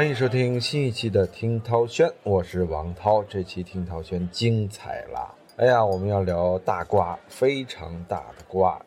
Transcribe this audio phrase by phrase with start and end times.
[0.00, 3.22] 欢迎收听新一期的《听涛轩》，我是王涛。
[3.24, 5.34] 这期《听涛轩》精彩啦！
[5.58, 8.80] 哎呀，我们要聊大瓜，非常大的瓜。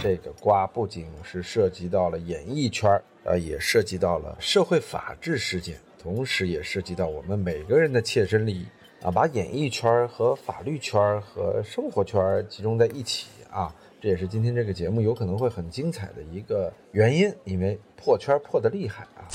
[0.00, 2.88] 这个瓜不仅是涉及到了演艺圈
[3.24, 8.64] 呃，也涉及到了社会法治事件，同时也涉及到我们每个人的切身利益
[9.02, 9.10] 啊！
[9.10, 13.74] 把演艺圈和法律圈和生活圈集中在一起啊！
[14.00, 19.26] 这也是今天这个节目有可能会很精彩的一个原因，因为破圈破的厉害啊！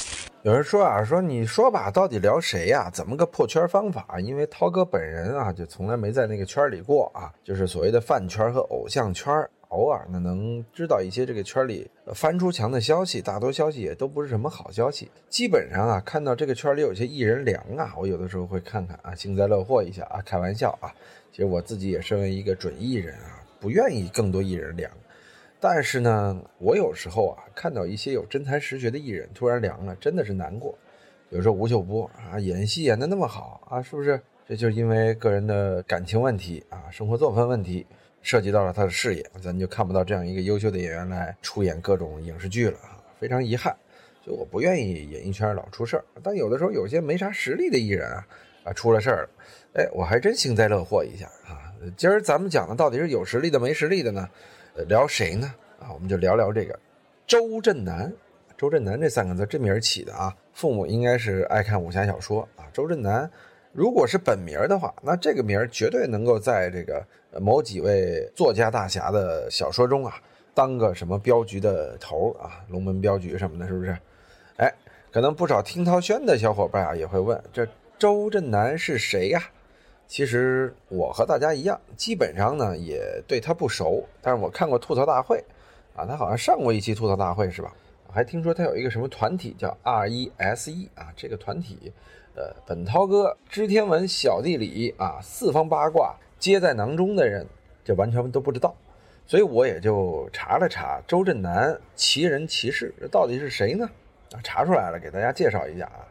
[0.47, 2.89] 有人说啊，说你说吧，到底聊谁呀？
[2.89, 4.17] 怎么个破圈方法？
[4.21, 9.29] 因为涛哥本人啊，就从来没在那个圈里过啊，就是所谓的饭圈和偶像圈，
[9.67, 15.11] 偶尔呢能知道一些这个圈里翻出墙的消息，大多消息也都不是什么好消息。
[15.27, 20.87] 基本上啊，看到这个圈里有些艺人凉啊，我有的时候会看看啊，幸灾乐祸一下啊，开玩笑啊。
[21.29, 24.89] 其实我自己也身为一个准艺人啊，不愿意更多艺人凉。
[25.69, 30.71] 但是呢，我有时候啊，看到一些有真才实学的艺人突然凉了，真的是难过。
[31.29, 34.17] 比如说吴秀波啊，演戏演的那么好啊，是不是？
[34.47, 37.85] 这就是因为个人的感情问题啊，生活作风问题，
[38.21, 42.79] 涉及到了他的事业，咱就看不到这样一个优秀的演员来出演各种影视剧了，
[43.19, 43.75] 非常遗憾。
[44.25, 46.05] 就我不愿意演艺圈老出事儿。
[46.23, 48.25] 但有的时候有些没啥实力的艺人啊，
[48.63, 49.29] 啊出了事儿了，
[49.73, 51.59] 哎，我还真幸灾乐祸一下啊。
[51.97, 54.29] 今儿咱们讲的到底是有实力的没实力的呢？
[54.85, 55.53] 聊谁呢？
[55.79, 56.77] 啊，我们就聊聊这个
[57.25, 58.11] 周震南。
[58.57, 62.65] 周震南这三个字，这名起的啊，父母应该是爱看武侠小说啊。
[62.73, 63.29] 周震南，
[63.71, 67.05] 如果是本名的话，那这个名绝对能够在这个
[67.39, 70.15] 某几位作家大侠的小说中啊，
[70.55, 73.95] 当个什么镖局的头啊，龙门镖局什么的，是不是？
[74.57, 74.73] 哎，
[75.11, 77.67] 可能不少听涛轩的小伙伴啊，也会问，这
[77.99, 79.43] 周震南是谁呀？
[80.07, 85.43] 其实我和大家一样，基本上呢也对他不熟，但是我看过吐槽大会，
[85.95, 87.73] 啊，他好像上过一期吐槽大会是吧？
[88.09, 91.91] 还听说他有一个什么团体叫 R E S E 啊，这个团体，
[92.35, 97.45] 呃，本涛哥知天文小地理啊，四方八卦皆在囊中的人，
[97.83, 98.73] 这完全都不知道，
[99.27, 103.87] 所以我也就查了查周震南奇人奇事，这到底是谁呢？
[104.31, 106.07] 啊，查出来了，给大家介绍一下啊。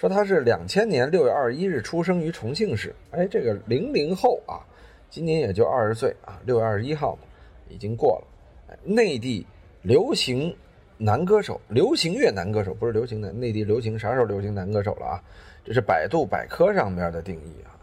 [0.00, 4.64] 说他是两千年六月二十一日出生于重庆市，哎，这个零零后啊，
[5.10, 7.28] 今年也就二十岁啊，六月二十一号嘛，
[7.68, 8.26] 已经过了。
[8.70, 9.46] 哎，内地
[9.82, 10.56] 流行
[10.96, 15.22] 男歌手，流行乐男歌手，不是流行的，内地流行啥时候流行男歌手了啊？
[15.66, 17.76] 这是百度百科上面的定义啊。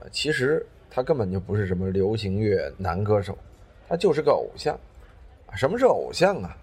[0.00, 3.38] 呃，其实他根本就不是什么流行乐男歌手，
[3.88, 4.76] 他就是个偶像。
[5.54, 6.56] 什么是偶像啊？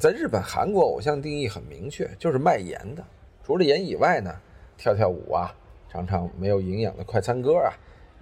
[0.00, 3.04] 在日本、韩国，偶像定义很明确，就是卖颜的。
[3.44, 4.34] 除了颜以外呢，
[4.76, 5.54] 跳跳舞啊，
[5.88, 7.72] 唱唱没有营养的快餐歌啊，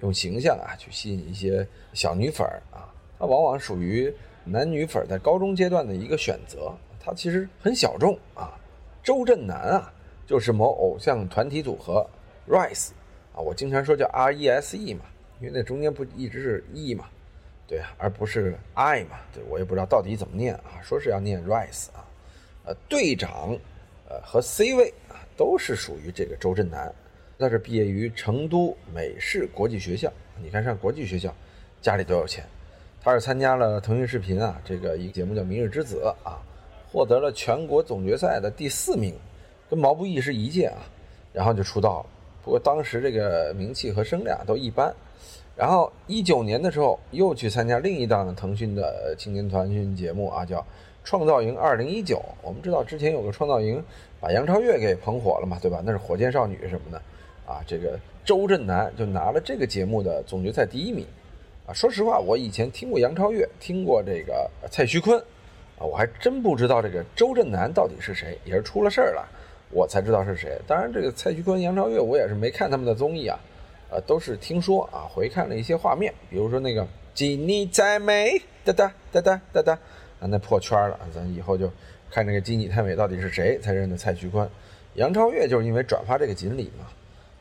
[0.01, 2.89] 用形象啊去吸引一些小女粉儿啊，
[3.19, 8.59] 它往往属于男女粉在高中阶段的一个选择，它其实很小众啊。
[9.03, 9.93] 周震南啊，
[10.27, 12.07] 就是某偶像团体组合
[12.49, 12.91] Rise
[13.35, 15.05] 啊，我经常说叫 R E S E 嘛，
[15.41, 17.07] 因为那中间不一直是 E 嘛，
[17.67, 22.07] 对啊，而不是 I 嘛，对我也不知道到底怎么念啊，说是要念 Rise 啊，
[22.67, 23.59] 呃，队长。
[24.07, 24.93] 呃，和 C 位，
[25.37, 26.93] 都是属于这个周震南。
[27.39, 30.11] 他是毕业于成都美式国际学校。
[30.43, 31.35] 你看上国际学校，
[31.83, 32.45] 家里多有钱。
[33.03, 36.41] 他是参加了腾讯视频啊，这个一个节目叫《明日之子》啊，
[36.91, 39.15] 获得了全国总决赛的第四名，
[39.69, 40.79] 跟毛不易是一届啊。
[41.33, 42.07] 然后就出道了。
[42.45, 44.95] 不过当时这个名气和声量都一般。
[45.57, 50.65] 然后一九年的时候，又去参加另一档腾讯的青年团训节目啊，叫。
[51.05, 53.81] 创造营二零一九，我们知道之前有个创造营，
[54.19, 55.83] 把杨超越给捧火了嘛，对吧？
[55.85, 56.97] 那是火箭少女什么的，
[57.47, 61.07] 啊，这个周震南就拿了这个节目的总决赛第一名，
[61.67, 65.19] 啊，说实话，我以前听过杨超越，听过这个蔡徐坤，
[65.79, 69.29] 啊，我还真不知道这个周震南到底是谁，也是出了事儿了，
[69.71, 70.59] 我才知道是谁。
[70.67, 73.39] 当然，这个蔡徐坤、杨超越，我也是没看他们的综艺啊，
[73.91, 79.79] 呃，都是听说啊，回看了一些画面，比如说那个“锦你再美”，哒哒哒哒哒哒。
[80.25, 81.71] 啊，那破圈了，咱以后就
[82.11, 84.49] 看这个金你太美到底是谁才认得蔡徐坤、
[84.95, 86.87] 杨超越，就是因为转发这个锦鲤嘛。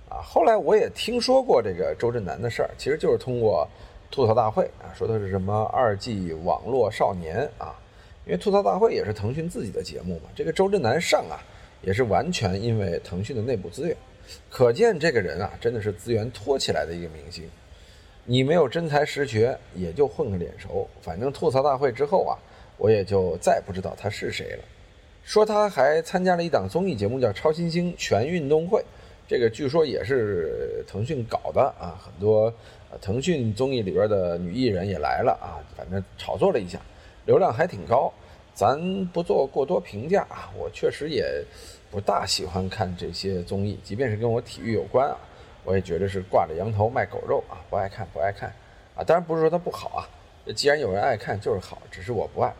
[0.10, 3.66] 啊，后来我也听说过这个周震南的事儿，其实就是通过
[4.12, 7.74] 吐槽大会啊，说他是什么二 G 网络少年啊，
[8.26, 10.30] 因为吐槽大会也是腾讯自己的节目嘛。
[10.36, 11.40] 这个周震南上啊，
[11.84, 13.96] 也是完全因为腾讯的内部资源，
[14.50, 17.50] 可见这个人啊，真的是资源托起来的一个明星。
[18.26, 20.86] 你没有真才实学，也就混个脸熟。
[21.02, 22.36] 反正吐槽大会之后啊。
[22.78, 24.64] 我也就再不知道他是谁了。
[25.24, 28.80] 说他还参加了一档综艺节目，叫《超新星全运动会》，
[29.28, 31.98] 这个据说也是腾讯搞的啊。
[32.04, 32.54] 很多
[33.00, 36.78] 腾讯综艺里边的女艺人也来了啊，反正炒作了一下，
[37.26, 38.12] 流量还挺高。
[38.54, 41.26] 咱不做过多评价啊，我确实也
[41.90, 45.18] 不大喜欢看这些综艺，即便是跟我体育有关啊，
[45.64, 48.54] 我也觉得是挂着羊头卖狗肉啊，不爱看不爱看
[48.94, 49.04] 啊。
[49.04, 50.04] 当然不是说它不好啊，
[50.54, 52.54] 既然有人爱看就是好，只是我不爱。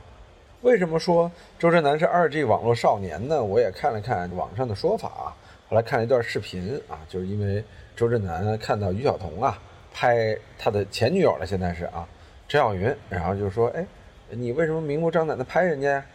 [0.64, 1.30] 为什么说
[1.60, 3.44] 周震南是二 G 网络少年呢？
[3.44, 5.36] 我也看了看网上的说法啊，
[5.68, 7.62] 后来看了一段视频啊，就是因为
[7.98, 9.60] 周震南看到于晓彤啊
[9.94, 12.08] 拍他的前女友了，现在是啊，
[12.48, 13.86] 陈小云，然后就说，哎，
[14.30, 16.06] 你为什么明目张胆的拍人家呀？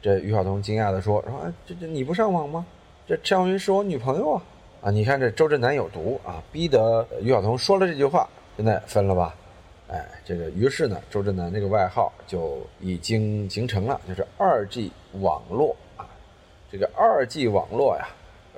[0.00, 2.64] 这于晓彤惊讶地说，说，哎，这这你不上网吗？
[3.06, 4.42] 这陈小云是我女朋友啊，
[4.84, 8.26] 啊，你看这周震南有毒啊，逼得于晓彤说了这句话，
[8.56, 9.34] 现在分了吧？
[9.90, 16.04] 哎，这个于是呢，周震南这个外号就已经形成了，就是二 G 网络啊。
[16.70, 18.06] 这个二 G 网络呀，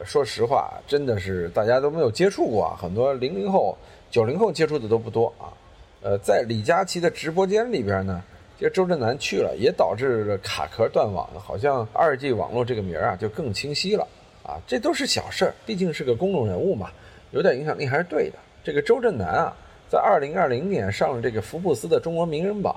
[0.04, 2.76] 说实话，真的是大家都没有接触过啊。
[2.76, 3.78] 很多零零后、
[4.10, 5.54] 九零后接触的都不多啊。
[6.02, 8.20] 呃，在李佳琦的直播间里边呢，
[8.58, 14.04] 这个周震南去了，也导致卡壳断网，好像二 G 网络这个名啊就更清晰了
[14.42, 14.58] 啊。
[14.66, 16.90] 这都是小事儿，毕竟是个公众人物嘛，
[17.30, 18.38] 有点影响力还是对的。
[18.64, 19.56] 这个周震南啊。
[19.90, 22.76] 在二零二零年上了这个福布斯的中国名人榜，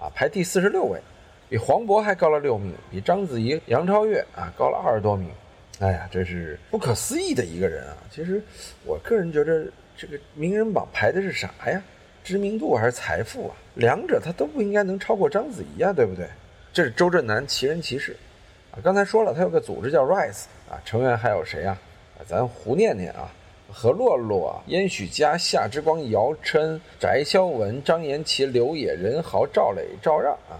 [0.00, 0.98] 啊，排第四十六位，
[1.46, 5.28] 比黄渤还高了六名，比章子怡、杨超越啊高了二十多名。
[5.80, 7.96] 哎呀，这是不可思议的一个人啊！
[8.10, 8.42] 其实，
[8.86, 11.82] 我个人觉得这个名人榜排的是啥呀？
[12.24, 13.54] 知名度还是财富啊？
[13.74, 16.26] 两者他都不应该能超过章子怡啊，对不对？
[16.72, 18.16] 这是周震南奇人奇事，
[18.72, 21.62] 啊，刚才说了，他有个组织叫 Rise 啊，成员还有谁？
[21.62, 21.78] 啊，
[22.26, 23.30] 咱胡念念啊。
[23.70, 30.56] 何洛洛、燕许佳、夏之光、姚琛、翟潇闻、张延齐、刘野、任豪、赵磊、赵让啊，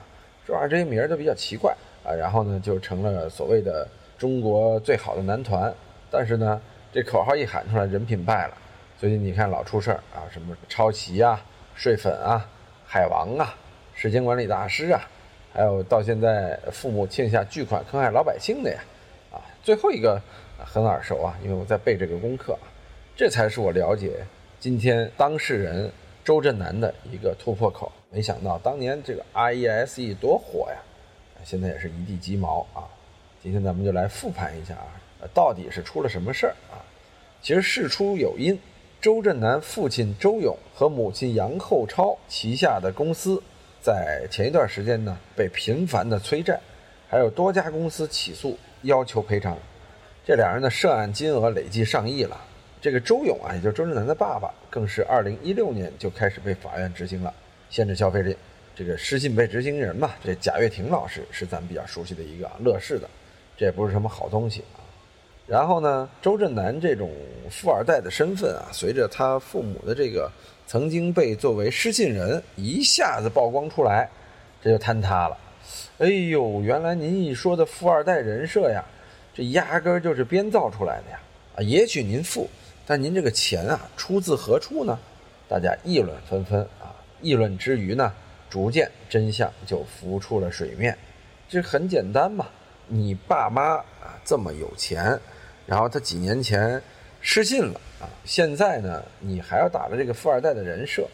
[0.47, 1.75] 这玩意儿这些名儿都比较奇怪
[2.05, 2.13] 啊。
[2.13, 3.89] 然后呢，就成了所谓的
[4.19, 5.73] 中国最好的男团。
[6.11, 6.61] 但是呢，
[6.93, 8.55] 这口号一喊出来，人品败了。
[8.99, 11.43] 最近你看老出事儿啊，什么抄袭啊、
[11.75, 12.47] 睡粉啊、
[12.87, 13.55] 海王啊、
[13.95, 15.01] 时间管理大师啊，
[15.55, 18.79] 还有到现在父母欠下巨款坑害老百姓的呀。
[19.33, 20.21] 啊，最后一个
[20.59, 22.57] 很耳熟啊，因为我在背这个功课。
[23.19, 24.25] 这才是我了解
[24.61, 25.91] 今天当事人
[26.25, 27.91] 周震南的一个突破口。
[28.11, 30.79] 没想到当年这个 I E S E 多火呀，
[31.43, 32.87] 现在也是一地鸡毛啊。
[33.43, 36.79] 今天咱们就来复盘一下啊，到底是出了什么事儿啊？
[37.43, 38.57] 其实事出有因，
[39.01, 43.43] 周震南父亲周勇和母亲杨厚超旗下的公司
[43.81, 46.61] 在前一段时间呢被频繁的催债，
[47.09, 49.59] 还有多家公司起诉要求赔偿，
[50.25, 52.41] 这两人的涉案金额累计上亿了。
[52.81, 57.35] 这个周勇啊，也就是周震南的爸爸，更是二零一六年就开始被法院执行了
[57.69, 58.37] 限制消费令。
[58.75, 63.11] 这个失信被执行人嘛，这贾跃亭老师是咱们比较熟悉的一个乐视的，
[63.57, 64.79] 这也不是什么好东西啊。
[65.49, 67.11] 然后呢，周震南这种
[67.51, 70.31] 富二代的身份啊，随着他父母的这个
[70.67, 74.09] 曾经被作为失信人一下子曝光出来，
[74.63, 75.37] 这就坍塌了。
[75.99, 78.85] 哎呦，原来您一说的富二代人设呀，
[79.35, 81.21] 这压根儿就是编造出来的呀！
[81.57, 82.49] 啊，也许您富。
[82.91, 84.99] 但您这个钱啊，出自何处呢？
[85.47, 86.89] 大家议论纷纷啊。
[87.21, 88.11] 议论之余呢，
[88.49, 90.97] 逐渐真相就浮出了水面。
[91.51, 92.47] 这很简单嘛，
[92.87, 95.21] 你爸妈啊这么有钱，
[95.67, 96.81] 然后他几年前
[97.21, 101.07] 失信了啊，现在呢你还要打着这个富二代的人设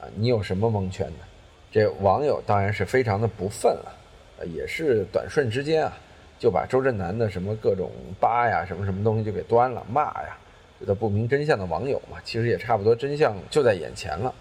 [0.00, 1.24] 啊，你有什么蒙圈的？
[1.72, 5.98] 这网友当然是非常的不忿了，也是短瞬之间啊，
[6.38, 7.90] 就把周震南的什么各种
[8.20, 10.38] 疤呀、什么什么东西就给端了，骂呀。
[10.78, 14.34] 觉得不明真相的网友嘛，其实也差不多，真相就在眼前了。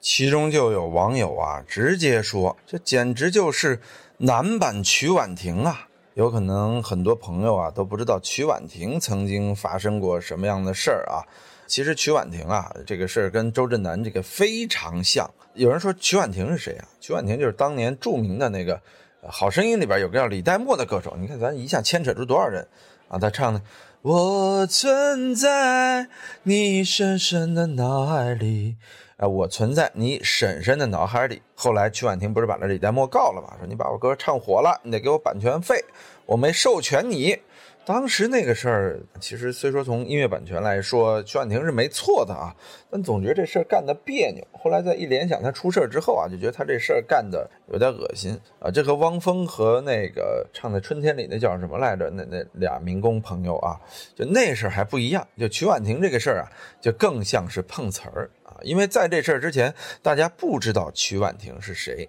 [0.00, 3.78] 其中就有网友啊，直接说这简直就是
[4.16, 5.86] 男版曲婉婷啊！
[6.14, 11.22] 有可能很多朋友啊都不知道曲婉婷曾经发生过什么样的事儿啊。
[11.66, 15.30] 其实曲婉婷啊，这个事儿跟周震南这个非常像。
[15.54, 16.88] 有人说曲婉婷是谁啊？
[17.00, 18.76] 曲婉婷就是当年著名的那个
[19.22, 21.16] 《好声音》里边有个叫李代沫的歌手。
[21.16, 22.66] 你看咱一下牵扯出多少人
[23.08, 23.18] 啊？
[23.18, 23.62] 他唱的。
[24.02, 26.08] 我存在
[26.42, 28.74] 你深深的脑海里，
[29.16, 31.40] 啊，我存在你婶婶的脑海里。
[31.54, 33.56] 后来曲婉婷不是把那李代沫告了吗？
[33.60, 35.84] 说你把我歌唱火了，你得给我版权费，
[36.26, 37.38] 我没授权你。
[37.84, 42.54] 当时那个事儿，其实虽说从音乐版权来说，曲婉婷是没错的啊，
[42.88, 44.46] 但总觉得这事儿干的别扭。
[44.52, 48.70] 后来再一联想，他出事儿之后啊，就觉得他这事儿干的有点恶心啊。
[48.70, 52.08] 这和汪峰和那个唱在春天里那叫什么来着？
[52.10, 53.74] 那那俩民工朋友啊，
[54.14, 55.26] 就那事儿还不一样。
[55.36, 56.46] 就曲婉婷这个事儿啊，
[56.80, 62.08] 就更像是碰瓷儿啊，因为在这事儿之前，大家不知道曲婉婷是谁。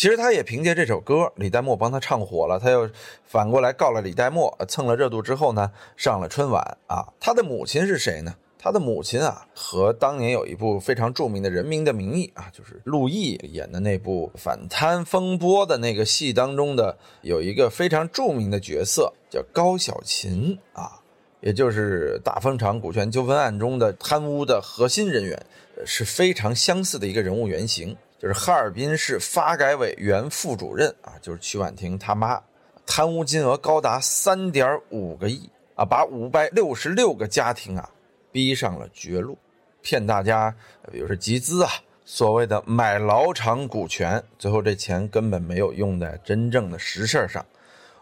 [0.00, 2.88] 其实他也凭借这首歌，李代沫帮他唱火了，他又
[3.26, 7.06] 反过来告了李代沫，蹭了热度之后呢，上了春晚啊。
[7.20, 8.34] 他的母亲是谁呢？
[8.58, 20.98] 他的母亲啊，和当年有一部非常著名的《人民的名义》啊，就是陆毅演的那部反贪风波的那个戏当中的，有一个非常著名的角色叫高小琴啊，
[21.42, 25.38] 也就是大风厂股权纠纷案中的贪污的核心人员，
[25.84, 32.40] 是非常相似的一个人物原型，就是哈尔滨市发改委原副主任啊，就是曲婉婷他妈，
[32.84, 37.90] 贪污金额高达三点五个亿啊，把五百六十六个家庭啊。
[38.32, 39.36] 逼上了绝路，
[39.82, 40.54] 骗大家，
[40.92, 41.70] 比如说集资啊，
[42.04, 47.44] 所谓的买劳场股权，最后这钱根本没有用在真正的实事上。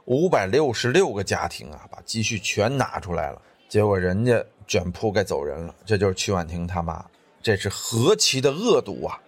[0.04, 5.74] 五百六十六个家庭啊，把积蓄全拿出来了，结果人家卷铺盖走人了。
[5.86, 7.02] 这就是曲婉婷他妈，
[7.42, 9.18] 这是何其的恶毒啊！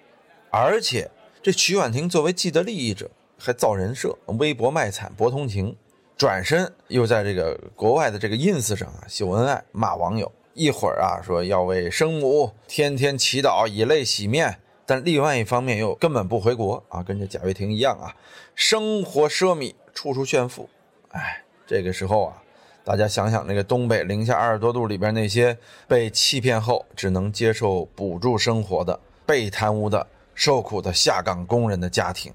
[0.51, 1.11] 而且
[1.43, 5.77] 这曲婉婷作为既得利益者，还造人设，微博卖惨博同情，
[6.17, 10.31] 转身又在这个国外的这个 ins 上啊秀恩爱骂网友。
[10.53, 14.51] 一会儿啊，说要为生母天天祈祷，以泪洗面；
[14.85, 18.15] 但另外一方面又根本不回国啊，跟这贾跃亭一样啊，
[18.57, 20.69] 生活奢靡，处处炫富。
[21.13, 22.43] 哎，这个时候啊，
[22.85, 30.05] 大家想想那个东北零下二十多度里边那些被欺骗后只能接受补助生活的、被贪污的、
[30.41, 32.33] 受苦的下岗工人的家庭，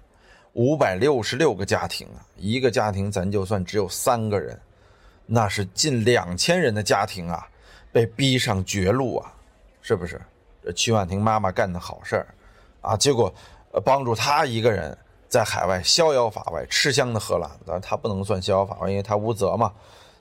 [0.54, 4.56] 五百六十六个家庭啊，一个家庭咱就算只有三个人，
[5.26, 7.48] 那是近两千人的家庭啊。
[7.92, 9.34] 被逼上绝路啊，
[9.82, 10.22] 是不是？
[10.64, 12.28] 这曲婉婷妈妈干的好事儿
[12.82, 13.34] 啊，结果
[13.84, 14.96] 帮助她一个人
[15.28, 17.50] 在海外逍遥法外，吃香的喝辣。
[17.66, 19.74] 当然她不能算逍遥法外，因为她无责嘛。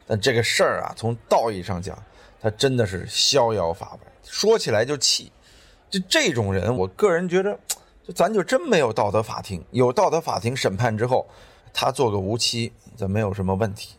[0.06, 2.02] 但这个事儿啊，从道义上讲，
[2.40, 3.98] 她真的是逍遥法外。
[4.22, 5.30] 说起来就气，
[5.90, 7.58] 就这种人，我个人觉得，
[8.06, 9.64] 就咱就真没有道德法庭。
[9.70, 11.26] 有道德法庭审判之后，
[11.72, 13.96] 他做个无期，这没有什么问题。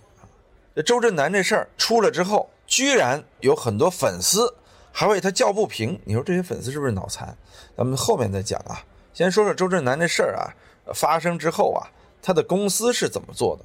[0.76, 2.50] 这周震南这事儿出了之后。
[2.68, 4.52] 居然有很多粉丝
[4.92, 7.38] 还为他叫不平，你说这些粉丝是不是脑残？
[7.78, 8.84] 咱们后面再讲啊。
[9.14, 10.50] 先说说周震南这事儿啊，
[10.92, 11.86] 发生之后啊，
[12.24, 13.64] 他的公司是怎么做的？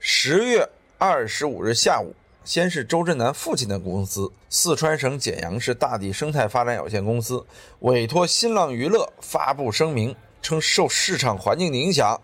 [0.00, 0.68] 十月
[0.98, 2.12] 二十五日下午，
[2.46, 7.44] 先是周震南父亲的公司四川省简阳市大地生态发展有限公司
[7.80, 12.20] 委托新浪娱乐发布声明，称受市场环境的影响。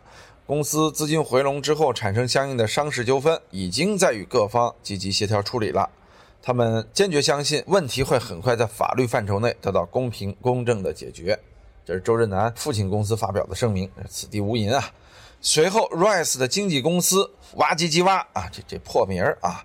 [0.46, 5.90] 公司资金回笼之后产生相应的商事纠纷，已经在与各方积极协调处理了。
[6.40, 11.36] 他们坚决相信问题会很快在法律范畴内得到公平公正的解决。
[11.84, 14.88] 这是周震南父亲公司发表的声明，此地无银啊。
[15.40, 19.64] 随后，Rise 的经纪公司哇唧唧哇啊，这这破名儿啊，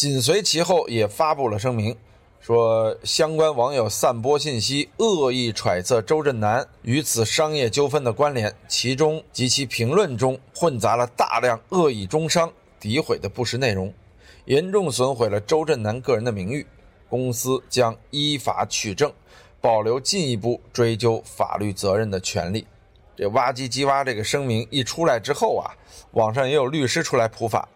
[0.00, 1.94] 紧随其后也发布了声明。
[2.40, 13.92] 说相关网友散播信息，恶意揣测周震南与此商业纠纷的关联，其中及其评论中混杂了大量恶意中伤、诋毁的不实内容，
[14.46, 16.66] 严重损毁了周震南个人的名誉。
[17.10, 19.12] 公司将依法取证，
[19.60, 22.66] 保留进一步追究法律责任的权利。
[23.14, 25.76] 这哇唧唧哇这个声明一出来之后啊，
[26.12, 27.68] 网上也有律师出来普法，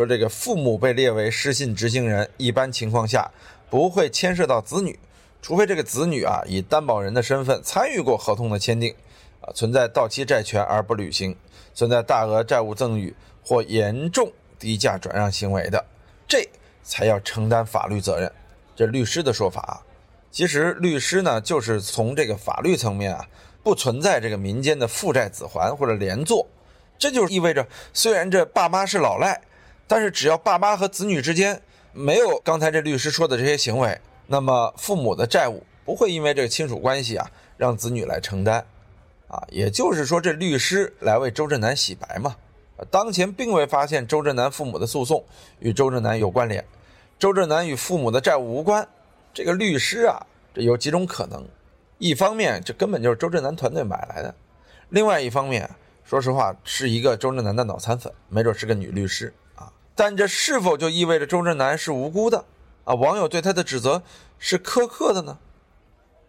[0.00, 3.30] 说这个父母被列为失信执行人，一般情况下。
[3.68, 4.98] 不会牵涉到子女，
[5.40, 8.92] 除非这个子女啊以担保人的身份参与过合同的签订，
[9.40, 11.36] 啊存在到期债权而不履行，
[11.72, 13.14] 存在大额债务赠与
[13.44, 15.84] 或严重低价转让行为的，
[16.26, 16.48] 这
[16.82, 18.32] 才要承担法律责任。
[18.74, 19.78] 这律师的说法啊，
[20.32, 23.24] 其实律师呢就是从这个法律层面啊，
[23.62, 26.44] 不存在这个民间的父债子还或者连坐，
[26.98, 29.40] 这就意味着虽然这爸妈是老赖，
[29.90, 31.60] 但是只要爸妈和子女之间。
[31.92, 38.64] 没有刚才这律师说的这些行为，那么父母的债务不会因为这个亲属关系啊让子女来承担，
[39.26, 42.36] 啊，也就是说这律师来为周震南洗白嘛。
[42.92, 45.24] 当前并未发现周震南父母的诉讼
[45.58, 46.64] 与周震南有关联，
[47.18, 48.86] 周震南与父母的债务无关。
[49.34, 51.44] 这个律师啊，这有几种可能：
[51.98, 54.32] 一方面这根本就是周震南团队买来的；
[54.90, 55.68] 另外一方面，
[56.04, 59.34] 说实话是一个周震南的脑残粉，没准是个女律师。
[60.00, 62.42] 但这是否就意味着周震南是无辜的
[62.84, 62.94] 啊？
[62.94, 64.02] 网友对他的指责
[64.38, 65.36] 是苛刻的呢？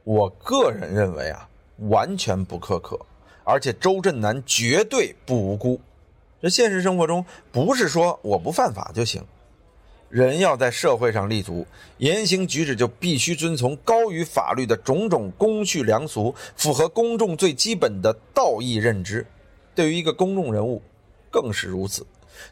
[0.04, 1.48] 我个人认为啊，
[1.78, 3.00] 完全不苛刻，
[3.46, 5.80] 而且周震南绝对不无辜。
[6.42, 9.24] 这现实生活中不是说我不犯法就行，
[10.10, 11.66] 人要在社会上立足，
[12.00, 19.26] 言行举止就必须遵从高于法律的种种公序良俗，符合公众最基本的道义认知。
[19.74, 20.82] 对于一个公众人物，
[21.32, 22.06] 更是如此。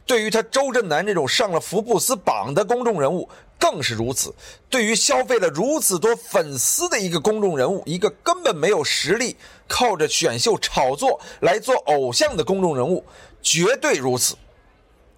[0.05, 4.33] 对于他周震南这种上了福布斯榜的公众人物更是如此。
[4.69, 9.36] 对于消费了如此多粉丝的一个公众人物，一个根本没有实力、
[9.67, 13.05] 靠着选秀炒作来做偶像的公众人物，
[13.41, 14.36] 绝对如此。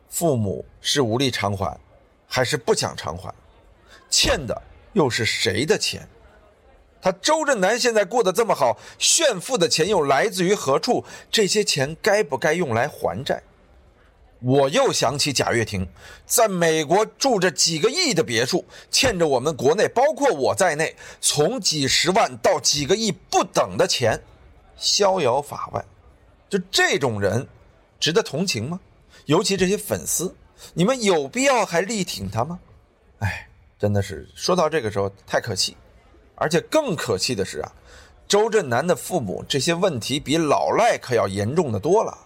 [0.10, 1.80] 父母是无力偿还，
[2.28, 3.34] 还是不想偿还？
[4.10, 4.62] 欠的
[4.94, 6.08] 又是谁的钱？
[7.02, 11.04] 他周震南现在过得这么好，炫富的钱又来自于何处？
[11.32, 13.42] 这些钱该不该用来还债？
[14.44, 15.88] 我又想起贾跃亭，
[16.26, 24.20] 在美国住着几个亿的别墅，欠着我们国内，包括我在内，从几十万到几个亿不等的钱，
[24.76, 25.86] 逍遥法外。
[26.50, 27.48] 就这种人，
[28.00, 28.80] 值得同情吗？
[29.26, 30.36] 尤其这些粉丝，
[30.74, 32.60] 你们有必要还力挺他吗？
[33.20, 35.78] 哎，真的是说到这个时候太可气。
[36.34, 37.72] 而且更可气的是啊，
[38.28, 42.18] 周震南的父母这些问题比老赖可要严重的多了。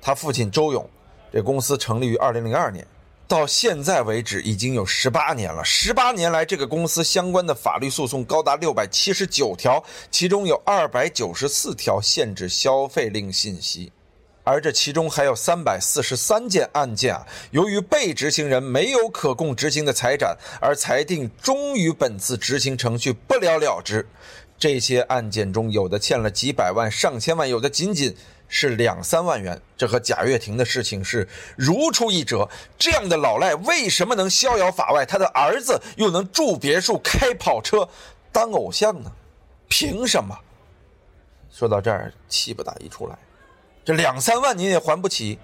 [0.00, 0.88] 他父亲周勇，
[1.32, 2.86] 这公司成立于二零零二年，
[3.26, 5.62] 到现在为止已经有十八年了。
[5.64, 13.92] 十八年来，这个公司相关的法律诉讼高达六百七十九条，其中有二百九十四条限制消费令信息。
[14.44, 24.08] 而这其中还有三百四十三件案件啊，由于被执行人没有可供执行的财产，而裁定终于本次执行程序不了了之。
[24.58, 28.16] 这些案件中，有的欠了几百万、上千万，有的仅仅
[28.48, 29.60] 是两三万元。
[29.76, 32.48] 这和贾跃亭的事情是如出一辙。
[32.78, 35.06] 这样的老赖为什么能逍遥法外？
[35.06, 37.88] 他的儿子又能住别墅、开跑车、
[38.32, 39.12] 当偶像呢？
[39.68, 40.36] 凭什么？
[41.50, 43.18] 说到这儿，气不打一处来。
[43.84, 45.38] 这两三万你也还不起，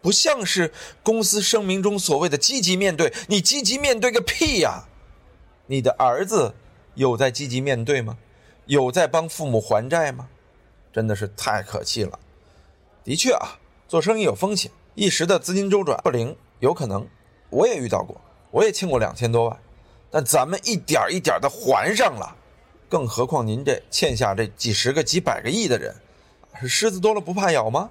[0.00, 0.72] 不像是
[1.02, 3.12] 公司声明中所谓的积极面对。
[3.28, 4.84] 你积极面对个屁呀！
[5.66, 6.54] 你的儿子
[6.94, 8.18] 有在积极面对吗？
[8.66, 10.28] 有在帮父母还债吗？
[10.92, 12.18] 真的是太可气了。
[13.04, 17.06] 的确啊，做生意有风险，一时的资金周转不灵，有可能。
[17.50, 18.18] 我也遇到过，
[18.50, 19.58] 我也欠过两千多万，
[20.10, 22.34] 但咱们一点一点的还上了。
[22.88, 25.94] 更何况您这欠下这几十个、几百个亿的人。
[26.58, 27.90] 是狮子多了不怕咬吗？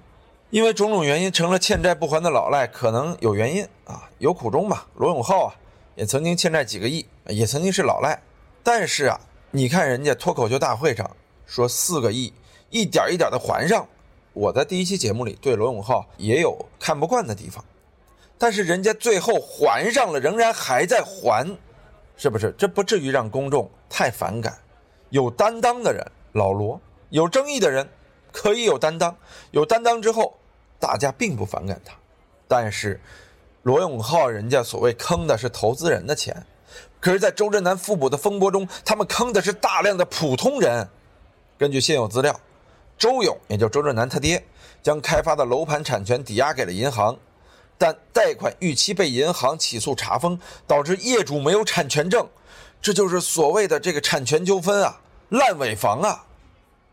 [0.50, 4.88] 因为种种原因成了欠债不还的老赖，可能有原因啊，有苦衷吧。
[4.96, 5.54] 罗永浩啊，
[5.94, 8.20] 也曾经欠债几个亿，也曾经是老赖。
[8.64, 9.20] 但是啊，
[9.52, 11.08] 你看人家脱口秀大会上
[11.46, 12.32] 说四个亿，
[12.70, 13.86] 一点一点的还上。
[14.34, 17.64] 我在第一期节目里对罗永浩也有看不惯的地方，
[18.36, 21.56] 但是人家最后还上了，仍然还在还，
[22.18, 22.54] 是不是？
[22.58, 24.58] 这不至于让公众太反感。
[25.08, 27.88] 有担当的人，老罗；有争议的人。
[28.36, 29.16] 可以有担当，
[29.52, 30.34] 有担当之后，
[30.80, 31.94] 大家并不反感他。
[32.48, 33.00] 但是，
[33.62, 36.44] 罗永浩人家所谓坑的是投资人的钱，
[36.98, 40.88] 可是，在周震南复补的风波中，他们坑的是大量的普通人。
[41.56, 42.40] 根据现有资料，
[42.98, 44.42] 周勇也就周震南他爹，
[44.82, 47.16] 将开发的楼盘产权抵押给了银行，
[47.76, 52.26] 但贷款逾期被银行起诉查封，导致业主没有产权证，
[52.80, 56.24] 这就是所谓的这个产权纠纷啊，烂尾房啊。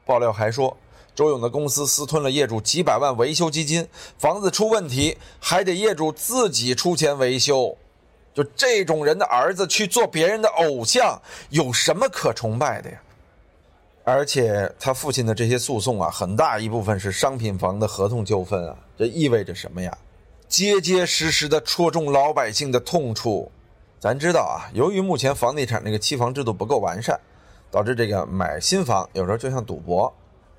[0.06, 0.78] 爆料还说。
[1.14, 3.86] 周勇的公司私吞了业主几百万维修基金，
[4.18, 7.78] 房子出问题还得业主自己出钱维修。
[8.34, 12.98] 就这种人的儿子去做别人的偶像，有什么可崇拜的呀？
[14.04, 19.96] 而且他父亲的这些诉讼啊，很大一部分是商品房的合同纠纷啊，这意味着什么呀？
[20.48, 23.52] 结结实实的戳中老百姓的痛处。
[24.00, 27.20] 咱知道啊，由于目前房地产这个期房制度不够完善，
[27.70, 30.12] 导致这个买新房有时候就像赌博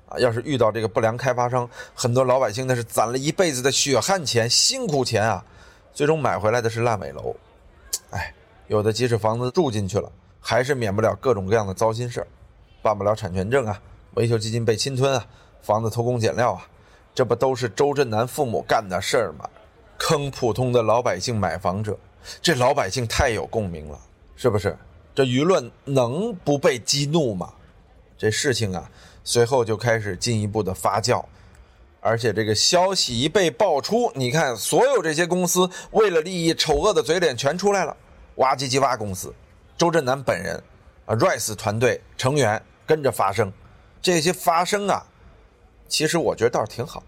[0.07, 0.17] 啊。
[0.17, 5.43] 要是遇到这个不良开发商，很多老百姓那是攒了一辈子的血汗钱、辛苦钱啊，
[5.93, 7.35] 最终买回来的是烂尾楼。
[8.11, 8.33] 哎，
[8.67, 12.27] 有的即使房子住进去了，还是免不了各种各样的糟心事儿，
[12.83, 13.81] 办不了产权证啊，
[14.13, 15.25] 维修基金被侵吞啊，
[15.63, 16.67] 房子偷工减料啊，
[17.15, 19.49] 这不都是周震南父母干的事儿吗？
[19.97, 21.97] 坑普通的老百姓买房者，
[22.41, 23.97] 这老百姓太有共鸣了，
[24.35, 24.77] 是不是？
[25.15, 27.53] 这舆论能不被激怒吗？
[28.17, 28.87] 这事情啊。
[29.25, 31.23] 随后就开始进一步的发酵，
[32.01, 37.95] 而且这个消息一被爆出，你看所有这些公司为了利益，丑恶的嘴脸全出来了。
[38.35, 39.33] 挖唧唧挖公司，
[39.77, 40.61] 周震南本人
[41.05, 43.51] 啊，Rise 团队成员跟着发声，
[44.01, 45.05] 这些发声啊，
[45.87, 47.03] 其实我觉得倒是挺好，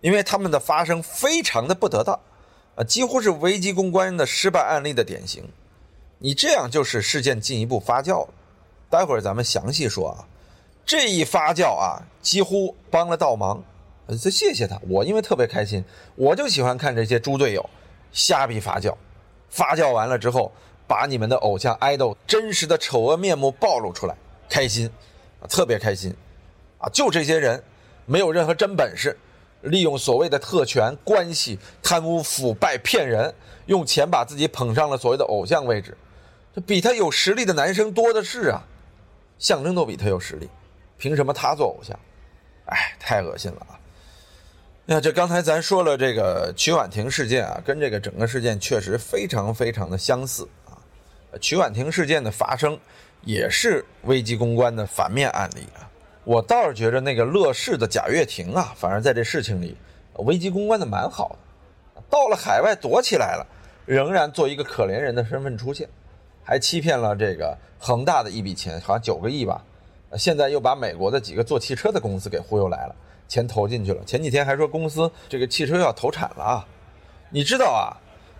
[0.00, 2.18] 因为他们的发声非常的不得当，
[2.76, 5.44] 啊，几乎是危机公关的失败案例的典型。
[6.18, 8.28] 你这样就使事件进一步发酵了。
[8.88, 10.24] 待会儿咱们详细说啊。
[10.84, 13.62] 这一发酵啊，几乎帮了倒忙，
[14.08, 14.80] 再谢谢他。
[14.88, 15.84] 我因为特别开心，
[16.16, 17.70] 我就喜欢看这些猪队友
[18.10, 18.92] 瞎逼发酵，
[19.48, 20.52] 发酵完了之后，
[20.88, 24.16] 把你们的偶像 idol 真实的丑恶面目暴露出来，
[24.48, 24.90] 开心，
[25.48, 26.14] 特别开心，
[26.78, 27.62] 啊，就这些人
[28.06, 29.16] 没有任何真本事，
[29.62, 33.34] 利用所谓的特权关系贪污腐败骗人，
[33.66, 35.96] 用钱把自己捧上了所谓的偶像位置，
[36.54, 38.62] 这比他有实力的男生多的是啊，
[39.38, 40.48] 象征都比他有实力。
[40.98, 41.98] 凭什么他做偶像？
[42.66, 43.74] 哎，太恶心了啊！
[44.86, 50.78] 那这刚才咱说了这个曲婉婷事件啊，跟这个整个事件确实非常非常的相似啊。
[51.40, 52.78] 曲婉婷事件的发生
[53.24, 55.88] 也是危机公关的反面案例啊。
[56.24, 59.76] 我倒是觉着那个乐视的贾跃亭啊，反而在这事情里
[60.18, 61.36] 危机公关的蛮好
[61.94, 63.46] 的，到了海外躲起来了，
[63.86, 65.88] 仍然做一个可怜人的身份出现，
[66.44, 69.64] 还欺骗了这个恒大的一笔钱，好像九个亿吧。
[70.16, 72.94] 现在又把美国的几个做汽车的公司给忽悠来了，
[73.26, 74.04] 钱投进去了。
[74.04, 76.66] 前几天还说公司这个汽车要投产了啊！
[77.30, 77.96] 你知道啊，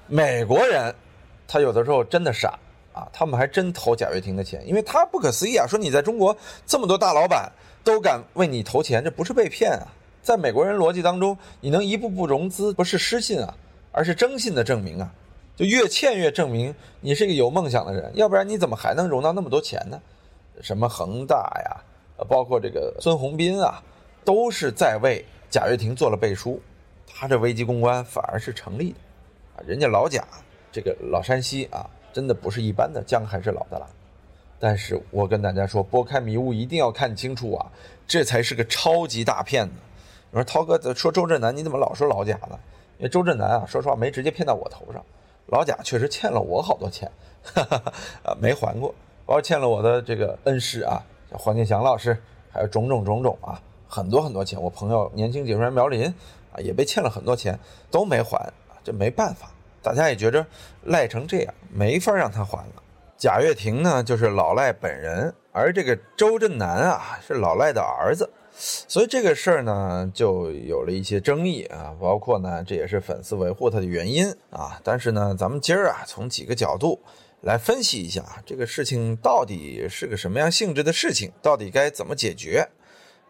[0.07, 0.95] 美国人
[1.49, 2.59] 他有的时候真的傻
[2.93, 7.51] 啊，他们还真投贾跃亭的钱，因为他不可思议啊，说你在中国这么多大老板
[7.83, 9.89] 都敢为你投钱，这不是被骗啊！
[10.23, 13.55] 在美国人逻辑当中，你能一步步融资，不是失信啊，
[13.91, 15.13] 而是征信的证明啊，
[15.57, 20.01] 就越欠越证明你是一个有梦想的人，要不然你怎么还能融到那么多钱呢？
[20.61, 23.83] 什么恒大呀，包括这个孙宏斌啊，
[24.25, 26.61] 都是在为贾跃亭做了背书，
[27.07, 28.99] 他这危机公关反而是成立的，
[29.57, 30.23] 啊，人家老贾
[30.71, 33.87] 这个老山西啊，真的不是一般的姜还是老的辣，
[34.59, 37.67] 但是我跟大家说，拨开迷雾一定要看清楚啊，
[38.07, 39.73] 这才是个超级大骗子。
[40.31, 42.59] 你说涛哥说周震南，你怎么老说老贾呢？
[42.99, 45.03] 因为周震南啊，说实话没直接骗到我头上，
[45.47, 47.11] 老贾确实欠了我好多钱，
[47.43, 48.95] 哈哈哈，啊，没还过。
[49.25, 52.17] 包括欠了我的这个恩师啊，像黄健翔老师，
[52.51, 54.61] 还有种种种种啊，很多很多钱。
[54.61, 56.07] 我朋友年轻解说员苗林
[56.53, 57.59] 啊，也被欠了很多钱，
[57.91, 58.53] 都没还，
[58.85, 59.51] 这没办法。
[59.83, 60.47] 大家也觉着
[60.85, 62.83] 赖成这样，没法让他还了。
[63.19, 74.81] 贾跃亭呢，就是老赖本人，而这个周震南啊，是老赖的儿子，所以这个事儿呢，就有了一些争议啊，包括呢，这也是粉丝维护他的原因啊。
[74.83, 77.01] 但是呢，咱们今儿啊，从几个角度。
[77.43, 82.65] 来分析一下这个事情到底是个什么样性质的事情，到底该怎么解决？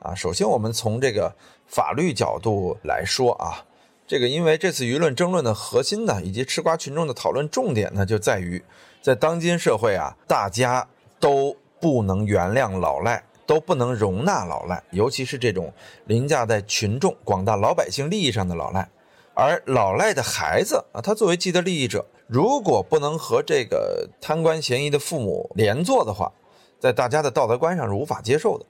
[0.00, 1.34] 啊，首先我们从这个
[1.66, 3.64] 法律角度来说啊，
[4.12, 8.62] 这个因为这次舆论争论的核心呢，以及吃瓜群众的讨论重点呢，就在于
[9.00, 10.86] 在当今社会啊，大家
[11.18, 15.72] 都不能原谅老赖，都不能容纳老赖，尤其是这种
[16.04, 18.86] 凌驾在群众广大老百姓利益上的老赖。
[19.32, 26.30] 而老赖的孩子啊，他作为既得利益者，如果不能和这个贪官嫌疑的父母连坐的话，
[26.78, 28.66] 在大家的道德观上是无法接受的，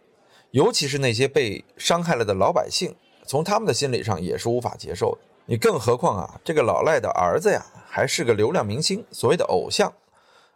[0.52, 2.94] 尤其是那些被伤害了的老百姓，
[3.26, 5.18] 从他们的心理上也是无法接受的。
[5.46, 9.92] 你更何况啊，这个老赖的儿子呀，还是个流量明星，所谓的偶像，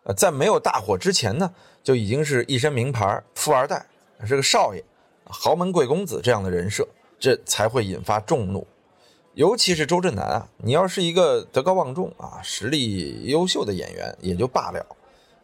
[0.04, 3.84] 呃，在没有大火之前呢，就已经是一身名牌，富二代，
[4.24, 4.84] 是个少爷，
[5.24, 6.86] 豪门贵公子这样的人设，
[7.18, 8.66] 这才会引发众怒。
[9.34, 14.86] 尤其是周震南啊，你要是一个德高望重啊、实力优秀的演员也就罢了，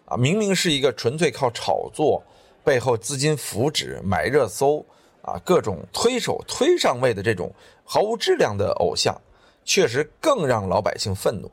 [0.07, 2.22] 啊，明明是一个纯粹靠炒作、
[2.64, 4.87] 背后资金扶植、买热搜
[5.20, 7.52] 啊、各种推手推上位的这种
[7.85, 9.20] 毫无质量的偶像，
[9.64, 11.51] 确实更让老百姓愤怒。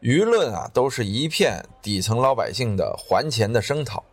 [0.00, 4.04] 舆论啊，都是一片底层老百姓的还钱的声讨。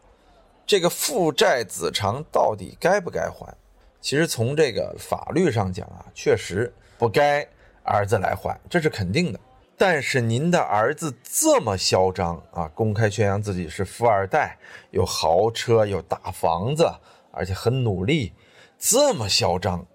[0.66, 3.56] 这个父债子偿到底该不该还？
[4.02, 7.48] 其实从这个法律上讲啊，确实不该。
[7.88, 9.40] 儿子来还，这是肯定的。
[9.78, 14.58] 但是您的儿子这么嚣张啊，公开宣扬自己是富二代，
[14.90, 16.92] 有豪车，有大房子，
[17.32, 18.34] 而且很努力，
[18.80, 19.86] 这么嚣张，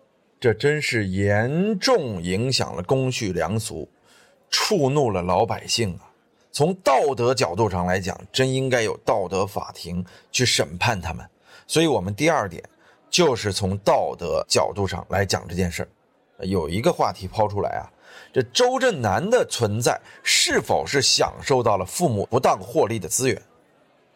[0.40, 3.86] 这真是严重影响了公序良俗，
[4.48, 6.10] 触怒了老百姓啊！
[6.50, 11.28] 从道德角度上来讲，真应该有道德法庭去审判他们。
[11.66, 12.64] 所以，我们第二点
[13.10, 15.88] 就是从道德角度上来讲这件事儿。
[16.46, 17.84] 有一个话题抛出来啊，
[18.32, 23.40] 这周震南的存在是否是享受到了父母不当获利的资源？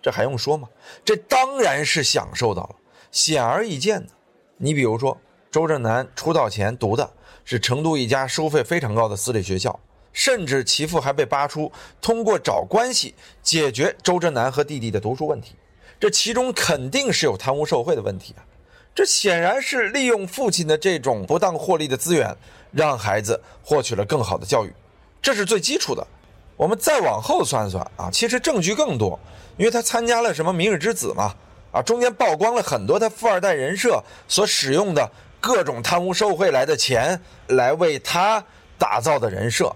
[0.00, 0.66] 这还用说吗？
[1.04, 2.76] 这当然是享受到了，
[3.10, 4.08] 显而易见的。
[4.56, 5.16] 你比如说，
[5.54, 7.08] 周震南出道前读的
[7.44, 9.78] 是成都一家收费非常高的私立学校，
[10.12, 11.70] 甚至其父还被扒出
[12.02, 15.54] 通过找关系解决周震南和弟弟的读书问题，
[16.00, 18.42] 这其中肯定是有贪污受贿的问题啊。
[18.96, 22.36] 这显然是利用父亲的这种不当获利的资源，
[22.72, 24.72] 让孩子获取了更好的教育，
[25.22, 26.04] 这是最基础的。
[26.56, 29.16] 我们再往后算算啊，其实证据更多，
[29.56, 31.32] 因为他参加了什么《明日之子》嘛，
[31.70, 35.08] 啊，中间曝光了很多他富二代人设所使用的
[35.44, 38.42] 各种贪污受贿来的钱，来为他
[38.78, 39.70] 打造的人设。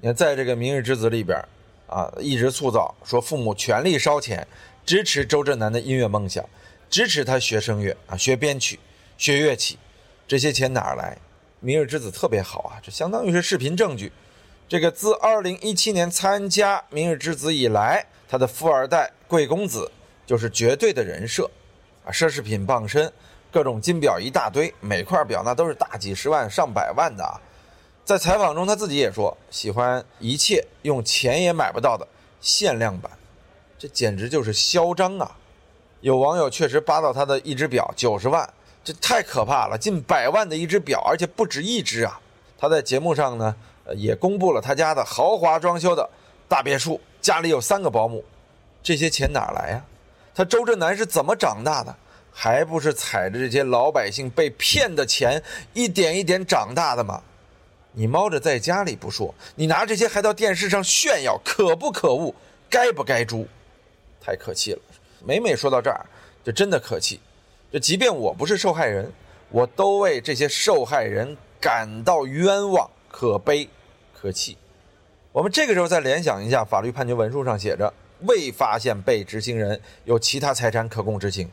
[0.00, 1.38] 你看，在这个《明日之子》里边，
[1.86, 4.48] 啊，一直塑造说父母全力烧钱
[4.86, 6.42] 支持周震南的音乐梦想。
[6.88, 8.80] 支持他学声乐啊，学编曲，
[9.18, 9.78] 学乐器，
[10.26, 11.18] 这些钱哪儿来？
[11.60, 14.10] 明日之子特别好啊，这相当于是视频证据。
[14.66, 19.92] 这个自2017年参加明日之子以来，他的富二代贵公子
[20.26, 21.50] 就是绝对的人设
[22.06, 23.12] 啊，奢侈品傍身，
[23.52, 27.40] 各种金表一大堆，每块表那都是大几十万、上百万的啊。
[28.04, 32.06] 在采访中，他自己也说，喜欢一切用钱也买不到的
[32.40, 33.10] 限量版。
[33.78, 35.36] 这简直就是嚣张啊！
[36.00, 38.48] 有网友确实扒到他的一只表九十万，
[38.84, 42.20] 这太可怕了，近百万的一只表，而且不止一只啊！
[42.58, 43.54] 他在节目上呢，
[43.94, 46.08] 也公布了他家的豪华装修的
[46.48, 48.24] 大别墅，家里有三个保姆，
[48.82, 49.84] 这些钱哪来呀？
[50.34, 51.94] 他周震南是怎么长大的？
[52.42, 55.42] 还不是踩着这些老百姓被骗的钱
[55.74, 57.22] 一点一点长大的吗？
[57.92, 62.34] 你猫着在家里不说，你拿这些还到电视上炫耀，可不可恶？
[62.70, 63.46] 该不该诛？
[64.22, 64.80] 太可气了！
[65.22, 66.06] 每每说到这儿，
[66.42, 67.20] 就真的可气。
[67.70, 69.12] 就即便我不是受害人，
[69.50, 73.68] 我都为这些受害人感到冤枉、可悲、
[74.18, 74.56] 可气。
[75.30, 81.46] 我们这个时候再联想一下，法律判决文书上写着未发现被执行人有其他财产可供执行，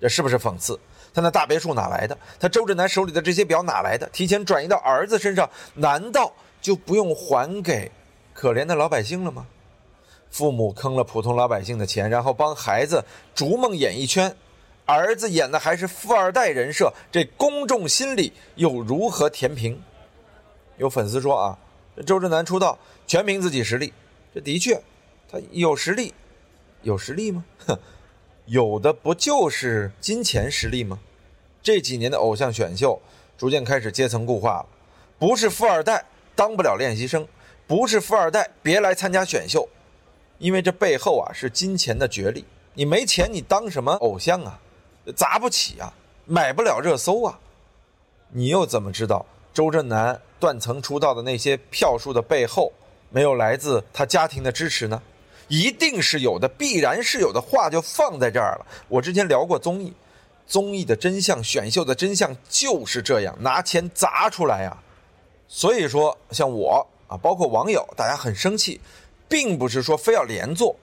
[0.00, 0.78] 这是不是讽刺？
[1.14, 2.18] 他那大别墅哪来的？
[2.40, 4.08] 他周震南手里的这些表哪来的？
[4.12, 7.90] 提前转移到儿子身上，难道就不用还给
[8.32, 9.46] 可怜的老百姓了吗？
[10.30, 14.34] 父母坑了普通老百姓的钱，然后帮孩子逐梦演艺圈，
[14.84, 19.80] 儿子演的还是富二代人设，这公众心里又如何填平？
[20.76, 21.56] 有粉丝说啊，
[22.04, 22.76] 周震南出道
[23.06, 23.92] 全凭自己实力，
[24.34, 24.82] 这的确，
[25.30, 26.12] 他有实力，
[26.82, 27.44] 有实力吗？
[27.66, 27.78] 哼。
[28.46, 30.98] 有的不就是金钱实力吗？
[31.62, 33.00] 这几年的偶像选秀
[33.38, 34.66] 逐渐开始阶层固化了，
[35.18, 36.04] 不是富二代
[36.34, 37.26] 当不了练习生，
[37.66, 39.68] 不是富二代别来参加选秀，
[40.38, 42.44] 因为这背后啊是金钱的角力。
[42.74, 44.60] 你没钱，你当什么偶像啊？
[45.16, 45.94] 砸不起啊，
[46.26, 47.38] 买不了热搜啊。
[48.30, 52.72] 你又怎么知道周震南断层出道的那些票数的背后
[53.08, 55.00] 没有来自他家庭的支持呢？
[55.48, 57.40] 一定是有的，必然是有的。
[57.40, 58.66] 话就放在这儿了。
[58.88, 59.92] 我之前聊过综艺，
[60.46, 64.76] 综艺的真相、选秀的真相就是这样，拿钱砸出来呀。
[65.46, 68.80] 所以说，像我啊，包括网友，大家很生气，
[69.28, 70.74] 并不是说非要连坐，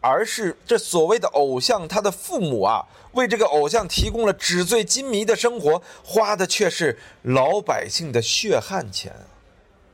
[0.00, 9.12] 而是这所谓的偶像，他的父母啊，为这个偶像提供了纸醉金迷的生活，花的却是老百姓的血汗钱。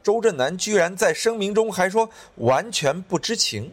[0.03, 3.73] 周震南居然在声明中还说完全不知情。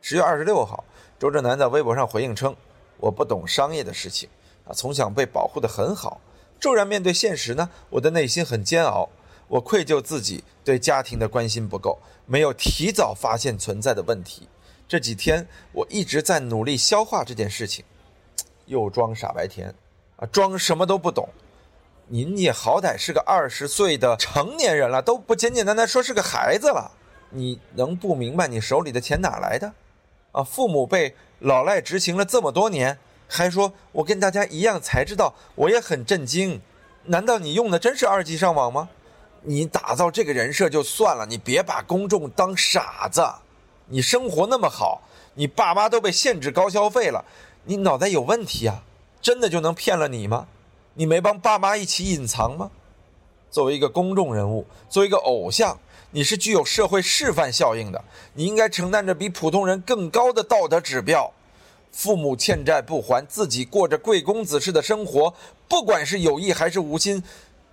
[0.00, 0.84] 十月二十六号，
[1.18, 2.54] 周震南在微博上回应称
[2.98, 4.28] ：“我不懂商业的事情，
[4.66, 6.20] 啊，从小被保护得很好。
[6.58, 9.08] 骤然面对现实呢，我的内心很煎熬。
[9.48, 14.48] 我愧疚自己对家庭的关心不够，没有提早发现存在的问题。
[14.86, 17.84] 这几天我一直在努力消化这件事情。
[18.66, 19.74] 又装傻白甜，
[20.16, 21.28] 啊，装什么都不懂。
[22.06, 26.90] 您也好歹是个二十岁的成年人了，都不简简单单说是个孩子了。
[27.30, 29.72] 你能不明白你手里的钱哪来的？”
[30.38, 30.44] 啊！
[30.44, 32.96] 父母被老赖执行了这么多年，
[33.26, 36.60] 还说我跟大家一样才知道，我也很震惊。
[37.06, 38.88] 难道你用的真是二 G 上网吗？
[39.42, 43.26] 你打造这个人设就算了，你别把公众当傻子。
[43.86, 45.02] 你生活那么好，
[45.34, 47.24] 你爸妈都被限制高消费了，
[47.64, 48.84] 你脑袋有问题啊？
[49.20, 50.46] 真的就能骗了你吗？
[50.94, 52.70] 你没帮爸妈一起隐藏吗？
[53.50, 55.76] 作为一个公众人物，作为一个偶像。
[56.10, 58.02] 你是具有社会示范效应的，
[58.34, 61.32] 你应该承担着比普通人更高的道德指标。
[61.92, 65.34] 父母欠债不还，自己过着贵公子式的生活，
[65.68, 67.22] 不管是有意还是无心，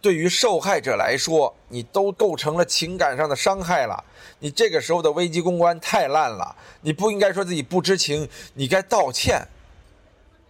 [0.02, 4.04] 对于受害者来说，你都构成了情感上的伤害了。
[4.40, 9.48] 你这个时候的危机公关太烂了，你不应该说自己不知情，你该道歉。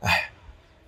[0.01, 0.31] 哎，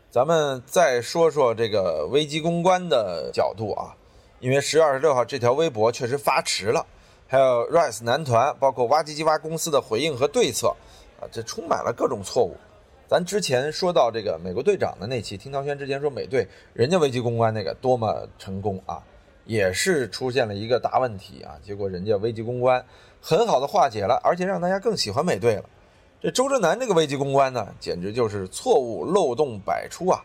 [0.09, 3.93] 咱们再说说这个危机公关的角度啊。
[4.39, 6.85] 因为十月二十六号这条微博确实发迟了，
[7.27, 10.75] 还有 Rise 男团，包括挖机机挖公司的回应和对策，
[11.19, 12.55] 啊，这充满了各种错误。
[13.07, 19.01] 咱之前说到这个美国队长的那期，听涛轩之前说美队人家危机公关那个多么成功啊，
[19.45, 22.85] 也是出现了一个大问题啊，结果人家危机公关
[23.19, 25.63] 很好的化解了，而且让大家更喜欢美队了。
[26.21, 30.21] 这周震南这个危机公关呢，简直就是错误漏洞百出啊！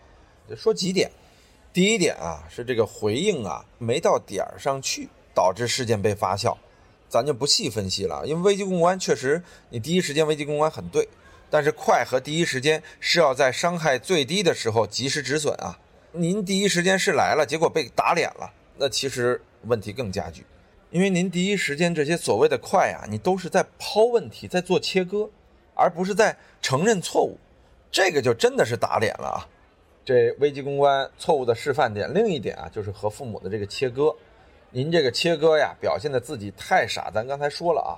[0.56, 1.10] 说几点。
[1.72, 6.54] 第一点啊，是这个回应啊没到点儿上去，导致事件被发酵，
[7.08, 8.26] 咱就不细分析了。
[8.26, 11.08] 因为危机公关确实，你第一时间危机公关很对，
[11.48, 15.78] 但是快和第一时间是要在伤害最低的时候及时止损啊。
[16.12, 20.44] 您第一时间是来了，结果被打脸了，那其实问题更加剧。
[20.90, 25.30] 因为您第一时间这些所谓的快啊，你都是在抛问题，在做切割，
[25.74, 27.38] 而不是在承认错误，
[27.90, 29.48] 这个就真的是打脸了啊。
[30.04, 34.14] 这危机公关错误的示范点，另一点啊，就是和父母的这个切割。
[34.70, 37.10] 您这个切割呀，表现的自己太傻。
[37.12, 37.92] 咱刚才说了啊，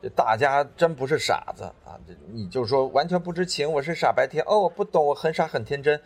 [0.00, 6.00] 这大家真不是傻子啊，这你就说完全不知情，我是傻白甜哦，我不懂，我很傻很天真。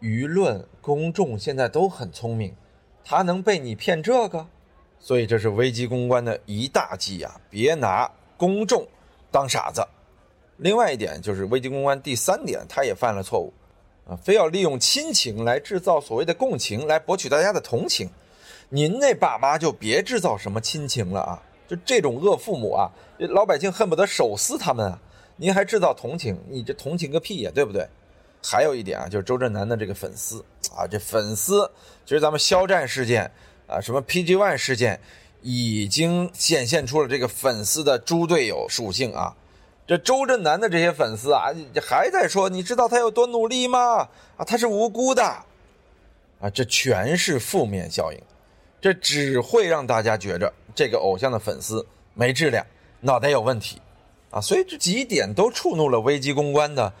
[0.00, 2.54] 舆论公众现在都很聪明，
[3.04, 4.46] 他能被你骗这个？
[4.98, 8.86] 所以这是危机公关的一大忌啊，别拿公众
[9.30, 9.86] 当傻子。
[10.56, 13.52] 另外一点就是危机公关第三点，他也犯了错误，
[14.10, 18.10] 啊，非要利用亲情来制造所谓的共情，来博取大家的同情。
[18.68, 21.42] 您那爸妈就别制造什么亲情了啊！
[21.68, 25.00] 就这种恶父母啊，老百姓恨不得手撕他们啊！
[25.36, 27.88] 您还制造同情，你这同情个屁呀，对不对？
[28.42, 30.44] 还有一点啊，就是周震南的这个粉丝
[30.74, 31.70] 啊，这粉丝
[32.04, 33.30] 其实咱们肖战事件
[33.68, 35.00] 啊，什么 PG One 事件，
[35.40, 39.36] 已经显现出了这个粉丝的猪队友属性啊。
[39.86, 41.48] 这周震南的这些粉丝啊，
[41.82, 44.08] 还在说，你知道他有多努力吗？
[44.36, 45.22] 啊，他是无辜的，
[46.40, 48.20] 啊，这全是负面效应。
[48.80, 52.64] 这只会让大家觉着这个偶像的粉丝没质量，
[53.00, 53.82] 脑袋有问题，
[54.30, 56.92] 啊，所以这几点都触怒了危机公关的，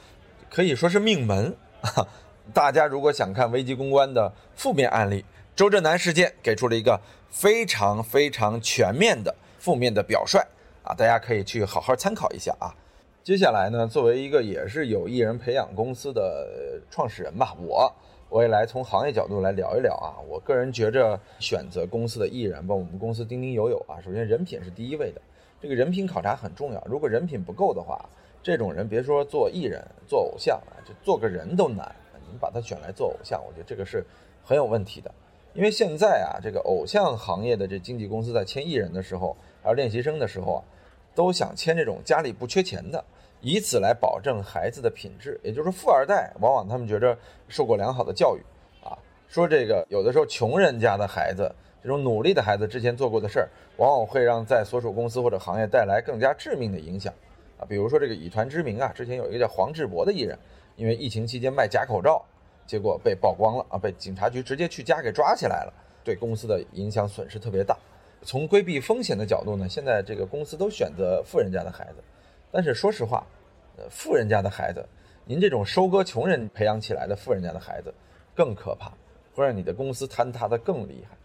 [0.50, 1.56] 可以说是命门。
[2.52, 10.44] 大家如果想看危机公关的负面案例，周震南事件给出了一个非常非常全面的负面的表率，
[10.82, 12.74] 啊，大家可以去好好参考一下啊。
[13.22, 17.92] 接下来呢，作为一个也是有艺人培养公司的创始人吧，我。
[18.28, 25.20] 我也来从行业角度来聊一聊啊，我个人觉着选择公司的艺人，包括我们公司丁丁友友啊，首先人品是第一位的，
[25.60, 26.80] 这个人品考察很重要。
[26.86, 28.08] 如果人品不够的话，
[28.40, 31.92] 这种人别说做艺人、做偶像啊，就做个人都难。
[32.30, 34.06] 你把他选来做偶像，我觉得这个是
[34.44, 35.10] 很有问题的。
[35.52, 40.60] 因为现在啊，这个偶像行业的这经纪公司在签艺人的时候，而练习生的时候啊，
[41.14, 43.04] 都想签这种家里不缺钱的。
[43.42, 47.16] 以此来保证孩子的品质，也就是富二代往往他们觉着
[47.48, 48.40] 受过良好的教育，
[48.84, 48.92] 啊，
[49.28, 51.50] 说这个有的时候穷人家的孩子，
[51.82, 57.10] 这种努力的孩子之前做过的事儿，往往会让在所属公司或者行业带来更加致命的影响，
[57.58, 60.38] 啊，比如说这个以团之名啊，之前有一个叫黄志博的艺人，
[60.76, 62.22] 因为疫情期间卖假口罩，
[62.66, 65.72] 结果被曝光了啊，被警察局直接去家给抓起来了，
[66.04, 67.74] 对公司的影响损失特别大。
[68.22, 72.02] 从规避风险的角度呢，现在这个公司都选择富人家的孩子。
[72.52, 73.26] 但是说实话，
[73.76, 74.84] 呃，富人家的孩子，
[75.24, 77.94] 您这种收割穷人培养起来的富人家的孩子，
[78.34, 78.92] 更可怕，
[79.34, 81.16] 会让你的公司坍塌的更厉害。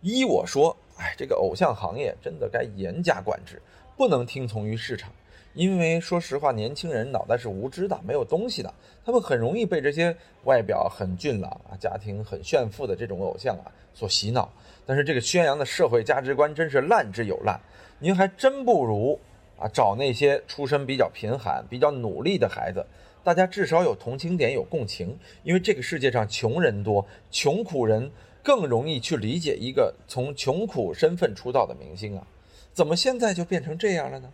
[0.00, 3.60] 依我说，哎，这个偶像行业真的该严加管制，
[3.96, 5.10] 不能听从于市场。
[5.58, 8.72] 因为说实话，年轻人脑袋是无知的，没有东西的，
[9.04, 14.48] 他们很容易被这些外表很俊朗啊、家庭很炫富的这种偶像啊所洗脑。
[14.86, 17.60] 但是这个宣扬的社会价值观真是烂之有烂，
[17.98, 19.18] 您还真不如。
[19.58, 22.86] 啊，找那些出身比较贫寒、比较努力的孩子，
[23.24, 28.08] 大家至少有同情点、有共情，因为这个世界上穷人多，穷苦人
[28.44, 32.24] 更容易去理解一个从穷苦身份出道的明星啊。
[32.72, 34.32] 怎么现在就变成这样了呢？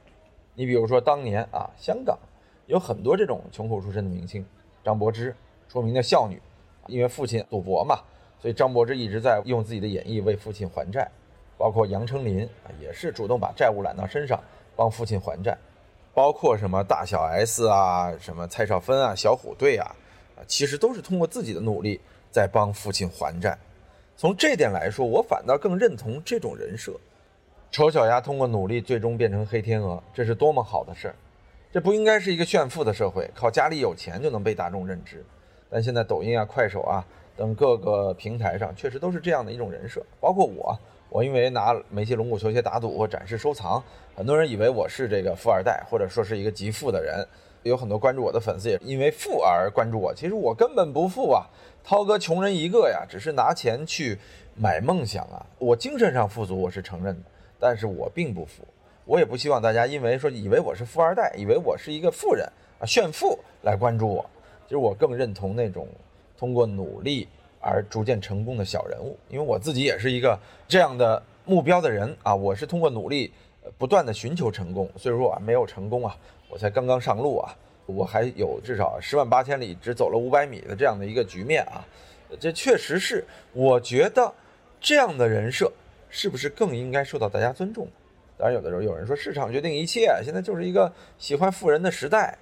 [0.55, 2.19] 你比如说当年啊，香港
[2.67, 4.45] 有很多这种穷苦出身的明星，
[4.85, 5.35] 张柏芝
[5.69, 6.41] 出名的孝女，
[6.87, 7.99] 因为父亲赌博嘛，
[8.41, 11.11] 所以张柏芝一直在用自己的演绎为父亲还债，
[11.59, 14.39] 包括杨丞琳啊，也是主动把债务揽到身上。
[14.77, 15.57] 帮父亲还债，
[16.13, 19.95] 包括什么大小 S 啊，什么蔡少芬啊，小虎队啊，
[20.37, 23.57] 啊，其实都是通过自己的努力在帮父亲还债。
[24.17, 26.93] 从这点来说，我反倒更认同这种人设。
[27.75, 31.15] 丑小鸭通过努力最终变成黑天鹅，这是多么好的事儿！
[31.73, 35.25] 这不应该是一个炫富的社会，靠家里有钱就能被大众认知。
[35.69, 37.05] 但现在抖音啊、快手啊
[37.37, 40.79] 等各个平台上，确实都是这样的一种人设，包括我。
[41.09, 43.83] 我因为拿梅西龙骨球鞋打赌或展示收藏，
[44.15, 47.27] 很多人以为我是这个富二代，或者说是一个极富的人。
[47.65, 50.15] 有很多关注我的粉丝也因为富而关注我。
[50.15, 51.45] 其实我根本不富啊，
[51.83, 54.17] 涛哥穷人一个呀，只是拿钱去
[54.55, 55.45] 买梦想啊。
[55.59, 57.23] 我精神上富足，我是承认的，
[57.65, 58.63] 但是我并不富。
[59.07, 62.47] 我也不希望大家因为说以为我是富二代，以为我是一个富人
[62.79, 64.25] 啊炫富来关注我。
[64.65, 65.89] 其实我更认同那种
[66.37, 67.27] 通过努力。
[67.67, 73.33] 而逐渐成功的小人物，因为我自己也是一个这样的目标的人啊，我是通过努力
[73.79, 76.15] 不断的寻求成功，所以说啊没有成功啊，
[76.51, 77.57] 我才刚刚上路啊，
[77.87, 81.81] 我还有至少十万八千里只走了五百米的这样的一个局面啊，
[82.39, 84.31] 这确实是我觉得
[84.79, 85.73] 这样的人设
[86.15, 87.89] 是不是更应该受到大家尊重？
[88.39, 92.39] 当然有的时候有人说市场决定一切，现在就是一个喜欢富人的时代，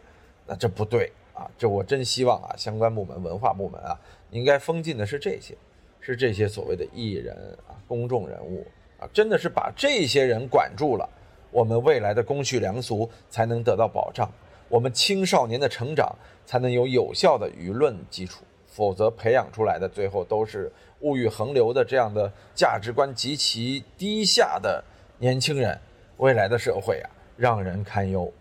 [0.46, 3.98] 那这不对啊，这我真希望啊相关部门文化部门啊。
[4.30, 5.56] 应该封禁的是这些，
[6.00, 7.34] 是这些所谓的艺人
[7.66, 8.66] 啊，公众人物
[8.98, 11.08] 啊，真的是把这些人管住了，
[11.50, 14.30] 我们未来的公序良俗才能得到保障，
[14.68, 16.14] 我们青少年的成长
[16.44, 20.70] 才能有有效的舆论基础，否则培养出来的最后都是
[21.02, 24.82] 物欲横流的这样的价值观极其低下的
[25.18, 25.78] 年轻人，
[26.16, 28.32] 未来的社会啊，让人堪忧。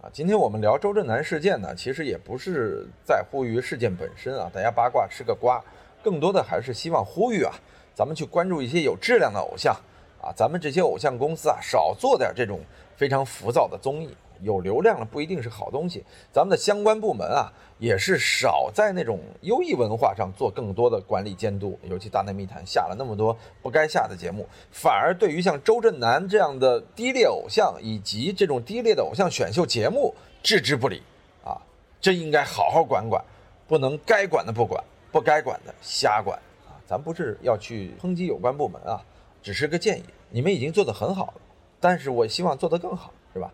[0.00, 5.62] 啊，今天我们聊周震南事件呢，其实也不是在乎于事件本身啊，大家八卦吃个瓜，
[6.02, 7.54] 更多的还是希望呼吁啊，
[7.94, 9.74] 咱们去关注一些有质量的偶像
[10.20, 12.60] 啊，咱们这些偶像公司啊，少做点这种
[12.96, 16.04] 非常浮躁的综艺，有流量了不一定是好东西。
[16.30, 21.78] 咱们的相关部门啊，也是少在那种优异文化上做更多的管理监督。
[21.84, 31.02] 尤其《大内密谈》下了那么多不该下的节目，反而对于像周震南这样的低劣偶像以及这种低劣的偶像选秀节目置之不理
[31.44, 31.56] 啊，
[32.00, 33.24] 真应该好好管管，
[33.66, 36.74] 不能该管的不管，不该管的瞎管啊！
[36.86, 39.00] 咱不是要去抨击有关部门啊，
[39.42, 40.04] 只是个建议。
[40.30, 41.34] 你们已经做得很好了，
[41.78, 43.52] 但是我希望做得更好，是吧？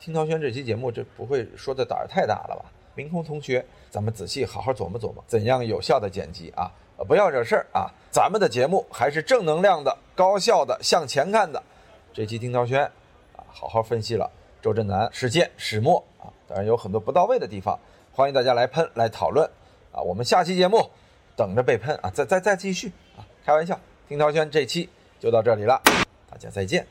[0.00, 2.64] 听涛轩这期节目，这不会说的胆儿太大了吧？
[2.94, 6.72] 明空同学，咱们仔细好好琢磨琢磨，怎样有效的剪辑啊？
[7.06, 7.88] 不要惹事儿啊！
[8.10, 11.62] 咱们的节目还是正能量的、高效的、向前看的。
[12.12, 12.82] 这期听涛轩
[13.34, 14.30] 啊，好好分析了
[14.60, 17.78] 周震南事件始末啊，当然有很多不到位的地方，
[18.12, 19.48] 欢迎大家来喷来讨论
[19.92, 20.00] 啊。
[20.02, 20.90] 我们下期节目
[21.36, 23.78] 等着被喷啊，再再再继续啊，开玩笑，
[24.08, 24.88] 听涛轩这期
[25.18, 25.80] 就到这里了。
[26.30, 26.86] 大家再见。